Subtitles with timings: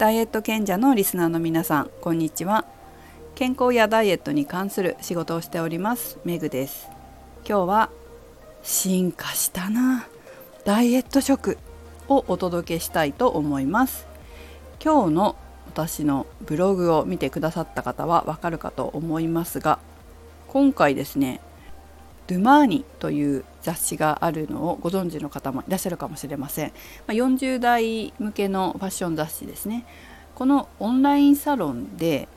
[0.00, 2.64] ダイエット賢者のリスナーの皆さんこんにちは。
[3.34, 6.88] 健康やダイエットに関する仕事をしておりますメグです。
[7.46, 7.90] 今日は
[8.62, 10.08] 進化したな。
[10.64, 11.58] ダイエット食
[12.08, 14.06] をお届けしたいと思います。
[14.82, 15.36] 今日の
[15.66, 19.80] 私のブログを見てくださった方はわかるかと思いますが
[20.48, 21.42] 今回ですね
[22.30, 26.72] ドゥマーニという雑誌があるのをご存知の方もいらっしゃるかもしれません、
[27.08, 29.84] ま、40代向けのファッション雑誌ですね。
[30.36, 32.28] このオンラインサロンで、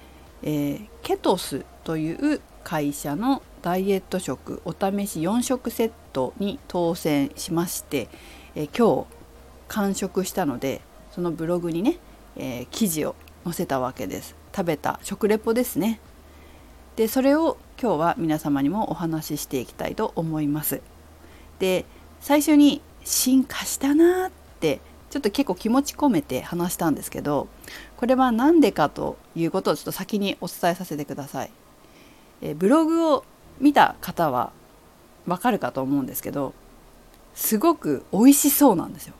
[0.42, 8.10] えー、ケトスという会社のダイエット食お試し4食セットに当選しまして、
[8.56, 9.08] えー、今日
[9.68, 10.82] 完食したので
[11.12, 12.00] そのブログにね、
[12.36, 14.36] えー、記事を載せたわけです。
[14.56, 16.00] 食べた食レポですね。
[16.96, 20.80] でそれを今日は皆様にもお話ししていきたいと思います。
[21.60, 21.84] で
[22.22, 27.50] 最初に進化したなってちょっと結構気持ち込めて話したんですけど
[27.98, 31.52] これは何でかということをちょっと先にお伝えさせてください。
[32.42, 33.26] えブログを
[33.59, 34.54] 見た方は
[35.28, 36.54] わかるかと思うんですけど
[37.36, 39.14] すごく美味しそうなんですよ。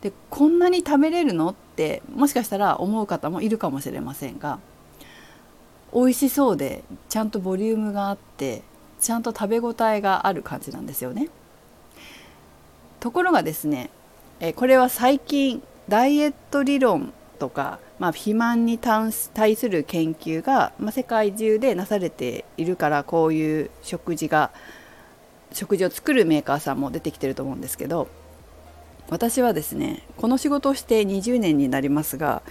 [0.00, 4.58] でこんなに食べれるのってもしかしたら思う方もいるかもしれませんが
[5.94, 8.62] 美味しそうでちゃんとボリュームがあって
[9.00, 11.28] ちゃんと食べ応えがある感じなんですよね。
[13.00, 13.90] ところがですね
[14.40, 24.50] えこれは最近ダイエット理論とか、まあ、肥満に対する研究が、まあ、世界中でなされているからこういう食事が
[25.52, 28.08] 食事を作るメーカーさんも出てきてると思うんですけど
[29.10, 32.42] 私はですねこの仕事をして20年になりますが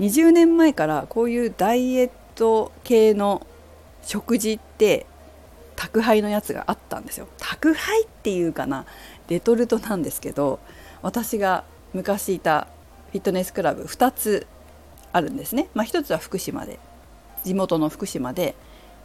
[0.00, 3.46] 20年前からこういうダイエット系の
[4.02, 5.04] 食事って
[5.76, 7.28] 宅配のやつがあったんですよ。
[7.38, 8.86] 宅配っていうかな
[9.28, 10.58] レトルトなんですけど
[11.02, 12.66] 私が昔いた
[13.12, 14.46] フィットネスクラブ2つ
[15.12, 16.78] あるんですね、まあ、1つは福島で
[17.44, 18.54] 地元の福島で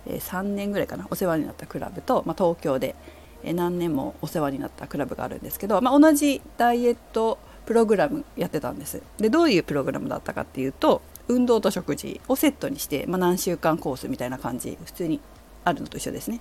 [0.07, 2.95] 3年ぐらいかなお世話になったクラブと、まあ、東京で
[3.43, 9.01] 何年もお世話になったクラブがあるんですけど、まあ、同じダイエットプログラムやってたんです。
[9.17, 15.19] でどういうプログラムだったかっていうと運動と食事をセットにして、まあ、何週間コースみたいな感じ普通に
[15.63, 16.39] あるのと一緒ですね。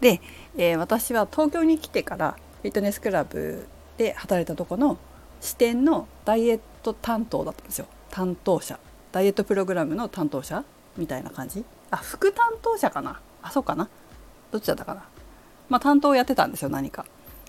[0.00, 0.20] で、
[0.56, 3.66] えー、私は東京に来てからフィットネスクラブ
[3.96, 4.98] で働いたとこの
[5.40, 7.86] 支店のダイエット担当だったんですよ。
[8.10, 8.78] 担当者。
[9.10, 10.64] ダイエットプログラムの担当者
[10.96, 11.64] みたいな感じ。
[11.90, 13.20] あ副担当者かな？
[13.42, 13.88] あそうかな？
[14.50, 15.04] どっちだったかな？
[15.68, 17.04] まあ担当をやってたんですよ何か。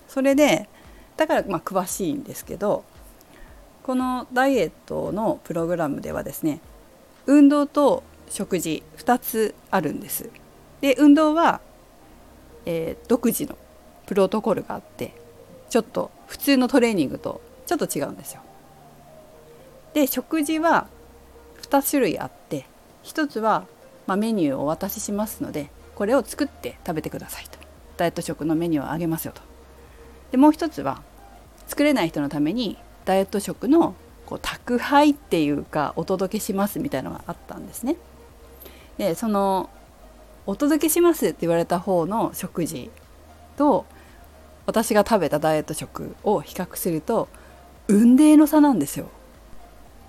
[0.08, 0.68] それで
[1.16, 2.84] だからまあ詳しいんですけど
[3.84, 6.60] このダイエットのプログラムではですね
[7.26, 10.30] 運動と食事2つあるんです。
[10.80, 11.60] で運動は、
[12.66, 13.56] えー、独自の
[14.06, 15.14] プロトコルがあって
[15.68, 18.40] ちょっと普通のトレーニングとちょっと違うんですよ。
[19.92, 20.88] で食事は
[21.62, 22.66] 2種類あって
[23.04, 23.66] 1つは、
[24.06, 27.58] まあ、メニューをお渡ししますのでこれを作って食べてくださいと
[27.96, 29.42] ダイエット食のメニューをあげますよと。
[30.30, 31.02] でもう1つは
[31.66, 33.94] 作れない人のためにダイエット食の
[34.26, 37.96] こう宅配っていうかお届けしますみたいなのがあったんですね。
[38.98, 39.70] でその
[40.46, 42.90] お届けしますって言われた方の食事
[43.56, 43.86] と
[44.66, 47.28] 私が食べたダイエット食を比較すると
[47.86, 49.08] 雲泥の差なんですよ。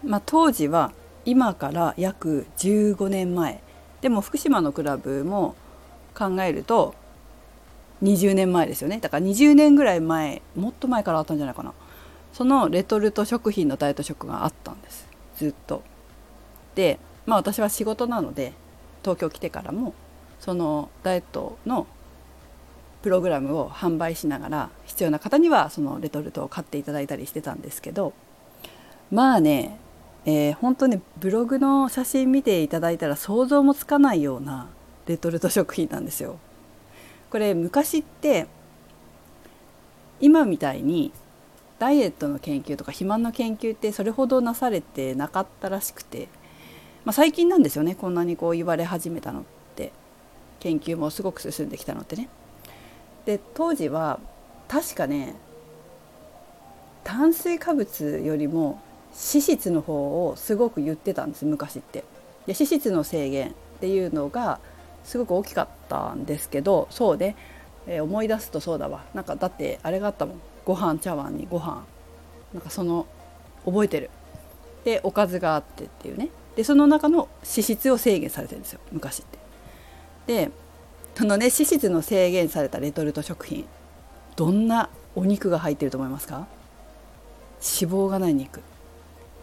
[0.04, 0.92] まあ、当時は
[1.26, 3.62] 今から約15年前
[4.02, 5.56] でも福島のクラブも
[6.14, 6.94] 考えると
[8.04, 11.74] 20年前ですよねだから20年ぐらい前もっと前からあったんじゃないかな
[12.36, 15.08] そのレトルト食品のダイエット食があったんです
[15.38, 15.84] ずっと。
[16.76, 18.52] でまあ私は仕事なので
[19.04, 19.94] 東京来てからも
[20.42, 21.88] そのダイエットの
[23.04, 28.12] プログラムを販売しながら必要な方にはそのレトルトを買っていただいたりしてたんですけど
[29.12, 29.80] まあね、
[30.26, 34.68] えー、本当にブログの写真見ていただいたら想像もつかないような
[35.08, 36.38] レトルト食品なんですよ。
[37.30, 38.48] これ昔って
[40.20, 41.14] 今みたいに
[41.80, 46.28] ダイエットの研究とか肥満の研究ってそれほどなされてなかったらしくて、
[47.04, 49.44] まあ、最近なんですよねこんなにこう言われ始めたのっ
[49.76, 49.92] て
[50.60, 52.30] 研究もすごく進んできたのってね。
[53.26, 54.20] で当時は
[54.68, 55.36] 確かね
[57.04, 58.82] 炭水化物よりも
[59.12, 62.04] 脂質の方をすごく言ってたんです昔って。
[62.46, 64.60] で脂質の制限っていうのが
[65.04, 67.36] すごく大きかったんですけどそうで、
[67.88, 71.84] えー、思い出すとそうだわなんかだってあれがあったもんご飯茶碗にご飯
[72.54, 73.06] なんかその
[73.66, 74.10] 覚えてる。
[74.84, 76.30] でおかずがあってっていうね。
[76.56, 78.80] でその中の脂質を制限されてるんですよ。
[78.92, 79.38] 昔って。
[80.46, 80.52] で
[81.16, 83.66] そのね脂質の制限されたレトルト食品
[84.36, 86.48] どんなお肉が入ってると思いますか？
[87.62, 88.62] 脂肪がない肉。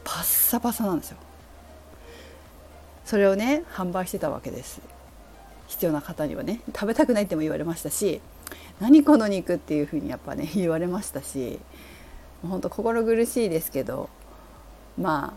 [0.04, 1.16] パッサパサなんですよ。
[3.04, 4.80] それをね販売してたわけです。
[5.66, 6.60] 必要な方にはね。
[6.74, 8.20] 食べたくないっても言われましたし
[8.80, 11.58] 何この肉っていうふうにやっぱね 言われましたし
[12.46, 14.08] 本当心苦しいですけど
[14.98, 15.36] ま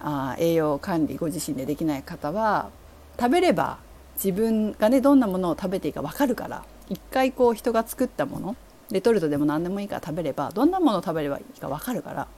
[0.00, 2.70] ああ栄養管理ご自身でできない方は
[3.18, 3.78] 食べれば
[4.14, 8.56] 自分がねどんなものを食べていいか分かるから一回こう人が作ったもの
[8.90, 12.28] レトルトでも何でもいいから食べればどんなものを食べればいいか分かるから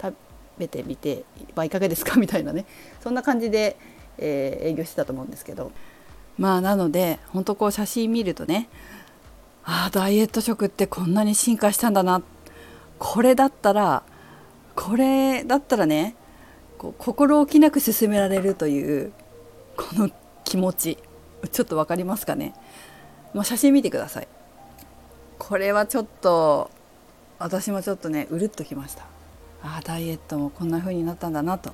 [0.00, 0.14] 食
[0.58, 1.24] べてみて
[1.56, 2.16] はいかがですか？
[2.20, 2.64] みたいなね
[3.02, 3.76] そんな感じで、
[4.18, 5.72] えー、営業してたと思うんですけど。
[6.38, 8.70] まあなので本当こう写真見るとね
[9.64, 12.22] ああダイエット食ってこんなに進化したんだな。
[12.98, 14.02] これだったら
[14.74, 16.14] これだったらね
[16.78, 19.12] 心置きなく進められるという
[19.76, 20.10] この
[20.44, 20.98] 気持ち。
[21.50, 22.54] ちょっと分かりますかね、
[23.34, 24.28] まあ、写真見てください。
[25.38, 26.70] これはちょっと
[27.40, 29.02] 私もちょっとねうるっときました。
[29.62, 31.72] ああダイエットもこんな風になったんだなと。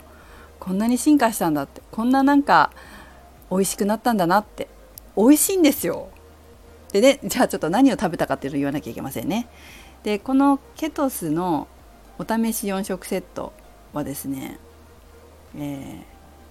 [0.58, 1.82] こんなに進化したんだって。
[1.90, 2.70] こんななんか
[3.50, 4.68] 美味しくなったんだなって。
[5.16, 6.08] 美味しいんですよ。
[6.92, 9.48] でね じゃあちょっと何を食べたかっていうのを言わなきゃいけませんね。
[10.02, 11.66] でこのケトスの
[12.18, 13.52] お試し4食セット
[13.92, 14.58] はですね、
[15.56, 16.02] えー、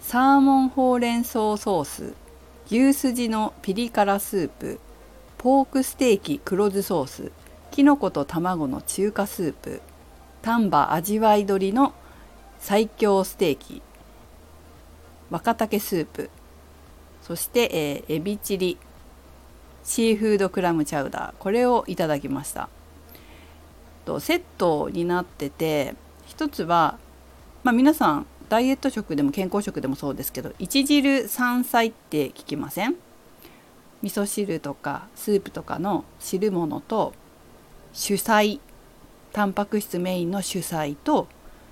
[0.02, 2.14] サーモンほうれん草ソース
[2.70, 4.80] 牛すじのピリ辛スープ
[5.38, 7.32] ポークステーキ黒酢ソース
[7.72, 9.82] きのこと卵の中華スープ
[10.42, 11.94] 丹波味わい鶏の
[12.60, 13.82] 最強ステーキ
[15.30, 16.30] 若竹スープ
[17.22, 18.78] そして、えー、エビチリ
[19.88, 21.34] シーフードクラムチャウダー。
[21.40, 22.68] これをいただきました。
[24.04, 25.96] とセットになってて
[26.26, 27.00] 一つは、
[27.64, 32.96] まあ、皆さんダイエット食でも健康食でもそうですけど一汁三菜って聞きません？
[34.04, 37.14] 味噌汁とかスープとかの汁物と
[37.94, 38.60] 主菜
[39.32, 41.30] タンパク質メインの主菜と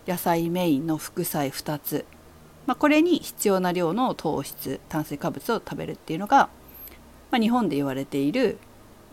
[0.07, 2.05] 野菜メインの副菜2つ、
[2.65, 6.47] まあ、これに必要な量の糖質炭水化物を食べるっていうのが、
[7.35, 8.57] まあ、日本で言われている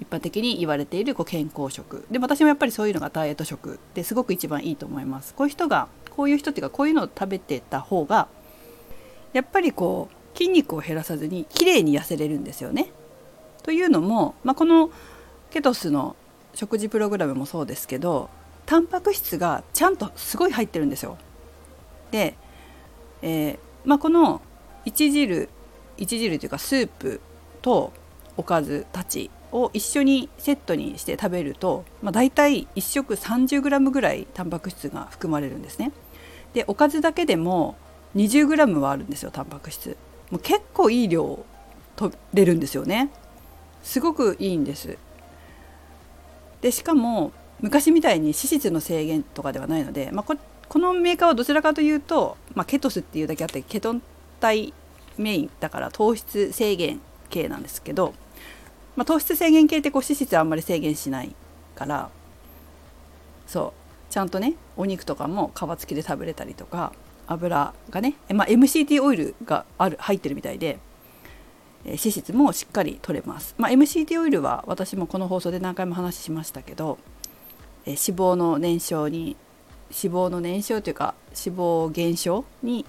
[0.00, 2.06] 一般的に言われているこう健康食。
[2.08, 5.34] で私もやっぱりそういうのがダイエット食ですごく一番いいと思います。
[5.34, 8.28] こういう人がこういう人っていうかこういうのを食べてた方が
[9.32, 12.92] やっぱりこう筋肉を減らさずに綺麗に痩せれるんですよね。
[13.64, 14.92] というのも、まあ、この
[15.50, 16.14] ケトスの
[16.54, 18.30] 食事プログラムもそうですけど
[18.66, 21.18] タンパク質がちゃんとすごい入ってるんですよ。
[22.12, 22.36] で、
[23.20, 24.40] えー、まあ、この
[24.84, 25.48] 一汁
[25.96, 27.20] 一汁というかスープ
[27.62, 27.92] と
[28.36, 35.92] おかずたちを一緒にセットにして食べると、まあ、大体1食 30g ぐらいタンパク質が含まれるんですね。
[36.54, 37.76] でおかずだけでも
[38.16, 39.96] 20g はあるんですよタンパク質。
[40.30, 41.44] もう結構いい量
[41.96, 43.10] 取れるんですよね。
[43.82, 44.96] すごくいいんです。
[46.60, 50.36] でしかも昔みたいに脂質の制限とかではないので、まあ、こ
[50.68, 54.02] このメーカーはどちらかというと、まあ、ケトスっていうだけあってケトン
[54.40, 54.72] 体
[55.18, 58.14] メインだから糖質制限系なんですけど、
[58.96, 61.34] まあ、糖質制限系ってこう脂質あんまり制限しない
[61.74, 62.10] から
[63.46, 63.82] そう。
[64.12, 66.92] ちゃんとねお肉とかも皮付きで食べれたりとか
[67.26, 70.78] 油がね、まあ、MCT オイルがある入ってるみたいで
[71.86, 76.98] 脂質もしっかり取れます、まあ、MCT オイルは私もこの放送で何回も話しましたけど
[77.86, 79.34] 脂肪の燃焼に
[79.88, 82.84] 脂肪の燃焼というか脂肪減少に、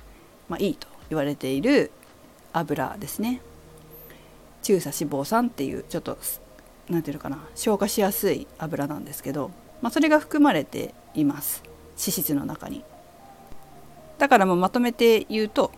[0.49, 1.91] まあ、いいと言われている
[2.51, 3.39] 油ですね。
[4.63, 6.17] 中鎖脂肪酸っていうちょっと
[6.89, 9.51] 何て言うのかな消化しやすい油なんですけど、
[9.81, 11.63] まあ、それが含まれています。
[11.91, 12.83] 脂質の中に。
[14.17, 15.71] だからもうまとめて言うと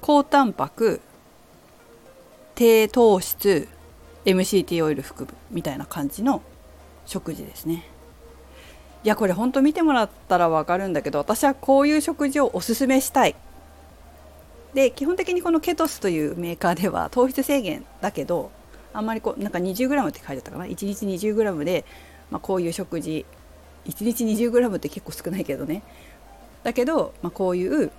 [0.00, 1.00] 高タンパク
[2.54, 3.68] 低糖質
[4.24, 6.42] MCT オイル含むみたいな感じの
[7.06, 7.88] 食事ですね。
[9.04, 13.36] いやこれほんと見てもらったら分かるんだけど私はこういう食事をおすすめしたい。
[14.76, 18.50] で基本的にこのケトスというメーカーでは 糖質制限だけど
[18.92, 21.86] あんまりこうなんか 20g って書いてあったかな？1日 20g で、
[22.30, 23.24] まあ、こういう食事
[23.86, 25.82] 1日 20g って結構少ないけどね。
[26.62, 27.90] だけど、まあ、こういう、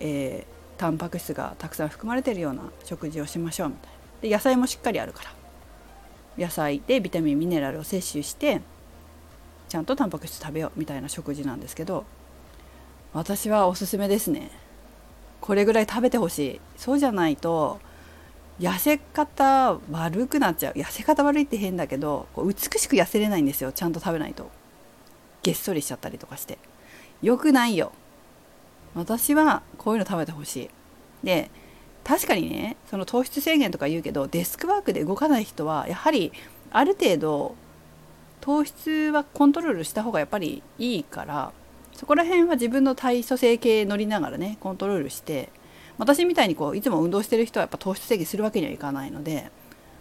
[0.00, 3.96] えー、タンパク質がたくさん含まれてるような食事をしましょうみたいな。
[4.20, 5.32] で野菜もしっかりあるから。
[6.36, 8.60] 野菜でビタミンミネラルを摂取して
[9.70, 12.04] ちゃんとタンパク質食べようみたいな食事なんですけど
[13.14, 14.50] 私はおすすめですね。
[15.46, 16.60] これぐらい食べてほしい。
[16.76, 17.78] そうじゃないと
[18.58, 20.74] 痩せ方悪くなっちゃう。
[20.74, 23.70] 痩せ方悪いって変だけど美しく痩せれないんですよ。
[23.70, 24.50] ちゃんと食べないと。
[25.44, 26.58] げっそりしちゃったりとかして。
[27.22, 27.92] よくないよ。
[28.96, 30.70] 私はこういうの食べてほしい。
[31.22, 31.50] で
[32.02, 36.32] 確かにねその糖質制限とか言うけどデスクワークで動かない人はやはり
[36.72, 37.54] ある程度
[38.40, 41.52] 糖質はコントロールした方がやっぱりいいから
[41.96, 45.50] そこら辺は自分の体組成計乗りながらねコントロールして
[45.98, 49.50] 私みたいにこういつも運動してる人はやっぱ糖質制限するわけにはいかないので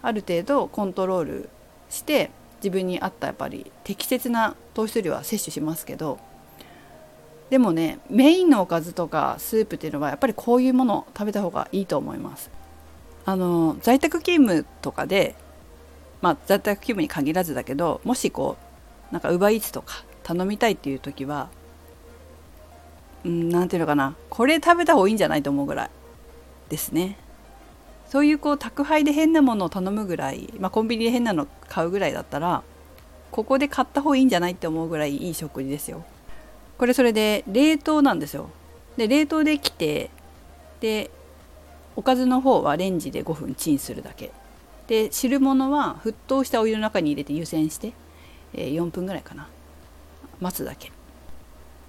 [0.01, 1.49] ある程度コントロール
[1.89, 6.19] して自分に合ったやっぱり適切な糖質量は摂取しますけど
[7.49, 12.49] でもねメインのおかずとかスープっていうのはやっぱりこういうものを食べた方がいいと思います。
[13.27, 15.35] あの在宅勤務とかで
[16.21, 18.57] まあ在宅勤務に限らずだけどもしこ
[19.11, 21.49] うなんかウバイーツとか頼みたいっていう時は
[23.25, 24.15] 何ていうのかな。
[24.29, 25.89] これ食べた方がいいんじゃないと思うぐらい
[26.70, 27.17] ですね。
[28.08, 32.62] そういうこう宅配で変なものを頼むぐらい、まあ、コンビニで変なの買うぐらいだったら
[33.32, 36.05] ここで買った方がいいんじゃないって思うぐらいいい食事ですよ。
[36.77, 38.50] これそれで冷凍なんですよ。
[38.96, 40.12] で冷凍できて
[40.79, 41.10] で
[41.96, 44.32] おかずの方はレンジで5分チンするだけ。
[44.88, 47.94] で汁物は沸騰したお湯の中に入れて湯煎して、
[48.53, 49.50] えー、4分ぐらいかな。
[50.39, 50.91] 待つだけ。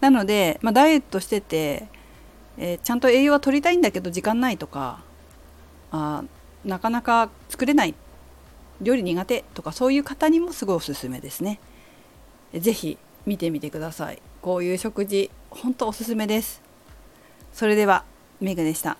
[0.06, 1.88] なので、まあ、ダイエットしてて、
[2.58, 5.00] えー、ちゃんと栄養は取りたいんだけど時間ないとか
[5.90, 6.22] あ
[6.64, 7.94] なかなか作れない
[8.80, 11.58] 料理苦手とかそういう方にもすごいおすすめですね。
[12.54, 14.22] 是非見てみてください。
[14.42, 16.62] こういう食事ほんとおすすめです。
[17.52, 18.04] それでは
[18.40, 18.96] メグでした。